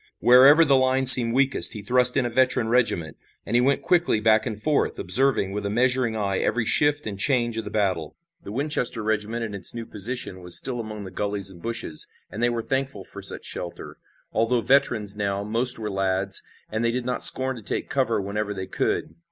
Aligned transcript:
Wherever 0.17 0.65
the 0.65 0.77
line 0.77 1.05
seemed 1.05 1.35
weakest 1.35 1.73
he 1.73 1.83
thrust 1.83 2.17
in 2.17 2.25
a 2.25 2.29
veteran 2.31 2.69
regiment, 2.69 3.17
and 3.45 3.55
he 3.55 3.61
went 3.61 3.83
quickly 3.83 4.19
back 4.19 4.47
and 4.47 4.59
forth, 4.59 4.97
observing 4.97 5.51
with 5.51 5.63
a 5.63 5.69
measuring 5.69 6.15
eye 6.15 6.39
every 6.39 6.65
shift 6.65 7.05
and 7.05 7.19
change 7.19 7.55
of 7.59 7.65
the 7.65 7.69
battle. 7.69 8.15
The 8.41 8.51
Winchester 8.51 9.03
regiment 9.03 9.43
in 9.45 9.53
its 9.53 9.75
new 9.75 9.85
position 9.85 10.41
was 10.41 10.57
still 10.57 10.79
among 10.79 11.03
the 11.03 11.11
gullies 11.11 11.51
and 11.51 11.61
bushes, 11.61 12.07
and 12.31 12.41
they 12.41 12.49
were 12.49 12.63
thankful 12.63 13.03
for 13.03 13.21
such 13.21 13.45
shelter. 13.45 13.97
Although 14.33 14.61
veterans 14.61 15.15
now, 15.15 15.43
most 15.43 15.77
were 15.77 15.91
lads, 15.91 16.41
and 16.71 16.83
they 16.83 16.89
did 16.89 17.05
not 17.05 17.23
scorn 17.23 17.55
to 17.57 17.61
take 17.61 17.87
cover 17.87 18.19
whenever 18.19 18.55
they 18.55 18.65
could. 18.65 19.13